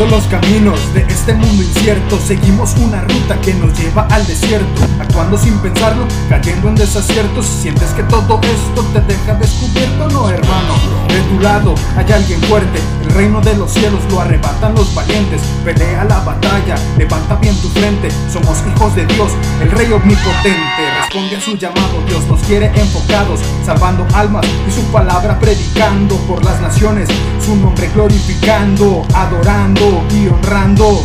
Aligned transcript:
Recorriendo 0.00 0.16
los 0.16 0.40
caminos 0.40 0.94
de 0.94 1.02
este 1.12 1.34
mundo 1.34 1.62
incierto, 1.62 2.18
seguimos 2.18 2.74
una 2.76 3.02
ruta 3.02 3.38
que 3.42 3.52
nos 3.52 3.78
lleva 3.78 4.06
al 4.10 4.26
desierto. 4.26 4.82
Actuando 4.98 5.36
sin 5.36 5.58
pensarlo, 5.58 6.06
cayendo 6.30 6.68
en 6.68 6.74
desaciertos. 6.76 7.44
Sientes 7.44 7.90
que 7.90 8.02
todo 8.04 8.40
esto 8.42 8.82
te 8.94 9.00
deja 9.02 9.34
descubierto, 9.34 10.08
no 10.08 10.30
hermano. 10.30 10.74
De 11.08 11.20
tu 11.28 11.40
lado 11.40 11.74
hay 11.98 12.10
alguien 12.12 12.40
fuerte, 12.42 12.80
el 13.02 13.10
reino 13.10 13.42
de 13.42 13.54
los 13.58 13.72
cielos 13.72 14.00
lo 14.10 14.22
arrebatan 14.22 14.74
los 14.74 14.94
valientes. 14.94 15.42
Pelea 15.66 16.04
la 16.04 16.20
batalla, 16.20 16.76
levanta 16.96 17.34
bien 17.34 17.54
tu 17.60 17.68
frente. 17.68 18.08
Somos 18.32 18.56
hijos 18.74 18.96
de 18.96 19.04
Dios, 19.04 19.32
el 19.60 19.70
rey 19.70 19.92
omnipotente. 19.92 20.82
Responde 20.98 21.36
a 21.36 21.40
su 21.42 21.58
llamado, 21.58 22.02
Dios 22.08 22.24
nos 22.26 22.40
quiere 22.44 22.72
enfocados, 22.74 23.40
salvando 23.70 24.04
almas 24.14 24.44
y 24.66 24.72
su 24.72 24.82
palabra 24.90 25.38
predicando 25.38 26.16
por 26.26 26.44
las 26.44 26.60
naciones, 26.60 27.08
su 27.44 27.54
nombre 27.54 27.88
glorificando, 27.94 29.06
adorando 29.14 30.02
y 30.10 30.26
honrando. 30.26 31.04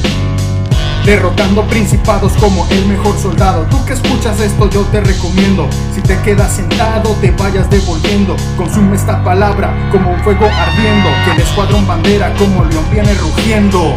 Derrotando 1.06 1.62
principados 1.67 2.34
como 2.40 2.66
el 2.72 2.88
mejor 2.88 3.16
soldado. 3.20 3.67
Tú 3.70 3.86
que 3.86 3.94
escuchas 3.94 4.40
esto, 4.40 4.67
yo 4.72 4.81
te 4.86 5.00
recomiendo. 5.00 5.70
Si 5.94 6.02
te 6.02 6.20
quedas 6.22 6.53
sentado, 6.53 7.12
te 7.22 7.30
vayas 7.30 7.70
devolviendo. 7.70 8.36
Consume 8.58 8.95
esta 8.95 9.23
palabra 9.23 9.72
como 9.92 10.09
un 10.09 10.20
fuego 10.22 10.47
ardiendo. 10.47 11.09
Que 11.23 11.31
el 11.34 11.42
escuadrón 11.47 11.86
bandera 11.86 12.34
como 12.34 12.66
león 12.66 12.86
viene 12.92 13.14
rugiendo. 13.14 13.95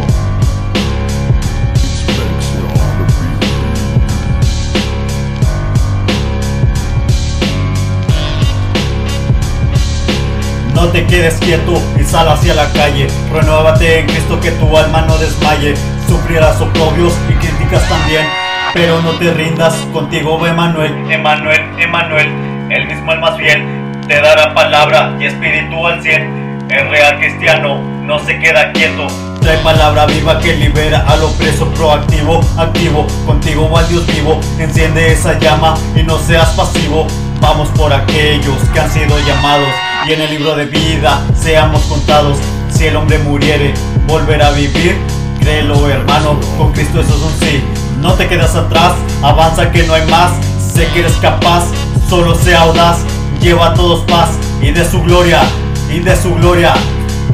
No 10.89 10.93
te 10.93 11.05
quedes 11.05 11.35
quieto 11.35 11.79
y 11.99 12.03
sal 12.03 12.27
hacia 12.29 12.55
la 12.55 12.65
calle. 12.71 13.05
Renuévate 13.31 13.99
en 13.99 14.07
Cristo 14.07 14.39
que 14.39 14.49
tu 14.53 14.75
alma 14.75 15.03
no 15.03 15.19
desmaye. 15.19 15.75
Sufrirás 16.07 16.59
oprobios 16.59 17.13
y 17.29 17.33
críticas 17.33 17.87
también. 17.87 18.25
Pero 18.73 18.99
no 19.03 19.11
te 19.11 19.31
rindas, 19.31 19.75
contigo 19.93 20.39
va 20.39 20.49
Emanuel. 20.49 20.91
Emanuel, 21.11 21.61
Emanuel, 21.77 22.27
el 22.71 22.87
mismo 22.87 23.13
el 23.13 23.19
más 23.19 23.37
fiel. 23.37 23.63
Te 24.07 24.19
dará 24.19 24.55
palabra 24.55 25.15
y 25.19 25.25
espíritu 25.25 25.85
al 25.85 26.01
cien. 26.01 26.67
El 26.71 26.89
real 26.89 27.19
cristiano 27.19 27.79
no 28.01 28.17
se 28.25 28.39
queda 28.39 28.71
quieto. 28.71 29.05
Trae 29.41 29.59
palabra 29.59 30.07
viva 30.07 30.39
que 30.39 30.55
libera 30.55 31.05
al 31.07 31.21
opreso 31.21 31.71
proactivo, 31.75 32.41
activo. 32.57 33.05
Contigo 33.27 33.69
va 33.69 33.81
el 33.81 33.89
Dios 33.89 34.07
vivo. 34.07 34.39
Enciende 34.57 35.11
esa 35.11 35.37
llama 35.37 35.75
y 35.95 36.01
no 36.01 36.17
seas 36.17 36.49
pasivo. 36.53 37.05
Vamos 37.41 37.69
por 37.69 37.93
aquellos 37.93 38.57
que 38.73 38.79
han 38.79 38.91
sido 38.91 39.17
llamados 39.19 39.69
y 40.07 40.13
en 40.13 40.21
el 40.21 40.29
libro 40.29 40.55
de 40.55 40.65
vida 40.65 41.21
seamos 41.35 41.81
contados. 41.83 42.37
Si 42.69 42.85
el 42.85 42.95
hombre 42.95 43.17
muriere, 43.19 43.73
volverá 44.07 44.47
a 44.47 44.51
vivir. 44.51 44.97
Créelo, 45.39 45.89
hermano, 45.89 46.39
con 46.57 46.73
Cristo 46.73 47.01
eso 47.01 47.15
es 47.15 47.21
un 47.21 47.47
sí. 47.47 47.63
No 48.01 48.13
te 48.13 48.27
quedas 48.27 48.55
atrás, 48.55 48.93
avanza 49.21 49.71
que 49.71 49.83
no 49.83 49.93
hay 49.93 50.05
más. 50.07 50.31
Sé 50.73 50.87
que 50.87 50.99
eres 50.99 51.13
capaz, 51.13 51.65
solo 52.09 52.35
sea 52.35 52.61
audaz. 52.61 52.99
Lleva 53.41 53.67
a 53.67 53.73
todos 53.73 54.01
paz 54.01 54.29
y 54.61 54.71
de 54.71 54.83
su 54.83 55.01
gloria, 55.01 55.41
y 55.93 55.99
de 55.99 56.15
su 56.15 56.35
gloria 56.35 56.73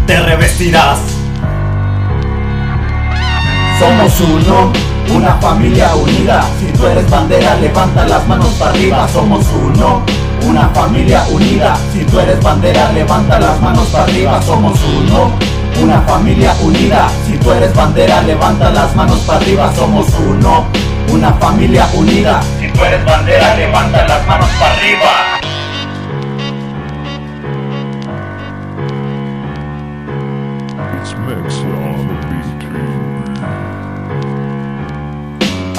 te 0.06 0.20
revestirás. 0.20 1.00
Somos 3.80 4.22
uno, 4.22 4.72
una 5.14 5.36
familia 5.36 5.96
unida. 5.96 6.44
Si 6.60 6.66
tú 6.78 6.86
eres 6.86 7.10
bandera, 7.10 7.56
levanta 7.56 8.06
las 8.06 8.28
manos 8.28 8.50
para 8.56 8.72
arriba. 8.72 9.08
Somos 9.08 9.46
uno, 9.54 10.04
una 10.48 10.70
familia 10.70 11.24
unida. 11.32 11.76
Si 11.94 12.04
tú 12.06 12.20
eres 12.20 12.42
bandera, 12.42 12.92
levanta 12.92 13.40
las 13.40 13.62
manos 13.62 13.88
para 13.88 14.04
arriba. 14.06 14.42
Somos 14.42 14.80
uno, 14.84 15.32
una 15.82 16.02
familia 16.02 16.54
unida. 16.62 17.10
Si 17.26 17.34
tú 17.38 17.52
eres 17.52 17.74
bandera, 17.76 18.22
levanta 18.24 18.70
las 18.72 18.96
manos 18.96 19.20
para 19.20 19.40
arriba. 19.40 19.74
Somos 19.76 20.08
uno, 20.28 20.66
una 21.10 21.34
familia 21.34 21.88
unida. 21.94 22.42
Si 22.60 22.68
tú 22.68 22.84
eres 22.84 23.06
bandera, 23.06 23.56
levanta 23.56 24.08
las 24.08 24.28
manos 24.28 24.50
para 24.60 24.74
arriba. 24.74 25.45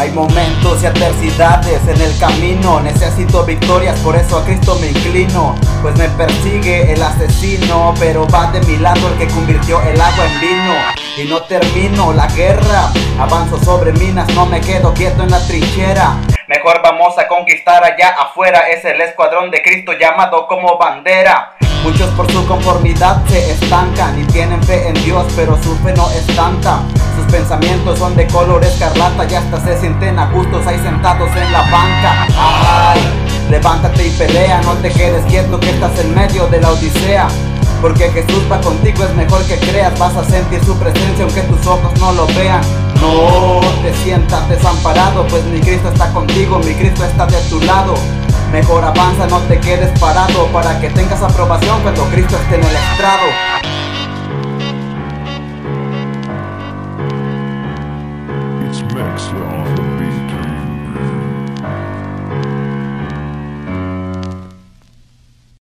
Hay 0.06 0.12
momentos 0.12 0.84
y 0.84 0.86
adversidades 0.86 1.80
en 1.88 2.00
el 2.00 2.16
camino, 2.20 2.80
necesito 2.80 3.44
victorias, 3.44 3.98
por 4.00 4.14
eso 4.14 4.38
a 4.38 4.44
Cristo 4.44 4.78
me 4.80 4.90
inclino, 4.90 5.56
pues 5.82 5.96
me 5.98 6.08
persigue 6.10 6.92
el 6.92 7.02
asesino, 7.02 7.92
pero 7.98 8.24
va 8.28 8.52
de 8.52 8.60
mi 8.60 8.76
lado 8.76 9.00
el 9.08 9.18
que 9.18 9.26
convirtió 9.26 9.82
el 9.82 10.00
agua 10.00 10.26
en 10.26 10.40
vino. 10.40 10.74
Y 11.16 11.24
no 11.24 11.42
termino 11.42 12.12
la 12.12 12.28
guerra, 12.28 12.92
avanzo 13.18 13.58
sobre 13.58 13.92
minas, 13.94 14.32
no 14.34 14.46
me 14.46 14.60
quedo 14.60 14.94
quieto 14.94 15.24
en 15.24 15.30
la 15.32 15.44
trinchera. 15.44 16.14
Mejor 16.46 16.80
vamos 16.84 17.18
a 17.18 17.26
conquistar 17.26 17.82
allá 17.82 18.10
afuera, 18.10 18.68
es 18.68 18.84
el 18.84 19.00
escuadrón 19.00 19.50
de 19.50 19.60
Cristo 19.60 19.92
llamado 19.92 20.46
como 20.46 20.78
bandera. 20.78 21.56
Muchos 21.82 22.10
por 22.10 22.30
su 22.30 22.46
conformidad 22.46 23.26
se 23.26 23.50
estancan 23.50 24.20
y 24.22 24.24
tienen 24.26 24.62
fe 24.62 24.86
en 24.86 24.94
Dios, 25.04 25.26
pero 25.34 25.60
su 25.60 25.74
fe 25.78 25.92
no 25.94 26.08
es 26.10 26.24
tanta. 26.36 26.80
Pensamientos 27.30 27.98
son 27.98 28.16
de 28.16 28.26
color 28.28 28.64
escarlata 28.64 29.26
y 29.30 29.34
hasta 29.34 29.60
se 29.60 29.78
sienten 29.78 30.18
a 30.18 30.30
gustos 30.30 30.66
ahí 30.66 30.78
sentados 30.78 31.28
en 31.36 31.52
la 31.52 31.62
banca. 31.62 32.26
Levántate 33.50 34.06
y 34.06 34.10
pelea, 34.10 34.60
no 34.62 34.72
te 34.74 34.90
quedes 34.90 35.24
quieto 35.26 35.58
que 35.60 35.70
estás 35.70 35.98
en 35.98 36.14
medio 36.14 36.46
de 36.46 36.60
la 36.60 36.70
odisea. 36.70 37.28
Porque 37.82 38.10
Jesús 38.10 38.42
va 38.50 38.60
contigo, 38.60 39.04
es 39.04 39.14
mejor 39.14 39.44
que 39.44 39.58
creas, 39.58 39.98
vas 39.98 40.16
a 40.16 40.24
sentir 40.24 40.64
su 40.64 40.78
presencia 40.78 41.24
aunque 41.24 41.42
tus 41.42 41.66
ojos 41.66 41.92
no 42.00 42.12
lo 42.12 42.26
vean. 42.28 42.62
No 43.00 43.60
te 43.82 43.92
sientas 44.02 44.48
desamparado, 44.48 45.26
pues 45.28 45.44
mi 45.44 45.60
Cristo 45.60 45.88
está 45.88 46.10
contigo, 46.12 46.58
mi 46.60 46.74
Cristo 46.74 47.04
está 47.04 47.26
de 47.26 47.40
tu 47.50 47.60
lado. 47.60 47.94
Mejor 48.50 48.84
avanza, 48.84 49.26
no 49.26 49.40
te 49.40 49.58
quedes 49.60 49.96
parado 49.98 50.46
para 50.52 50.80
que 50.80 50.88
tengas 50.90 51.22
aprobación 51.22 51.82
cuando 51.82 52.04
Cristo 52.04 52.36
esté 52.36 52.54
en 52.54 52.64
el 52.64 52.76
estrado. 52.76 53.75
Lord. 59.32 59.75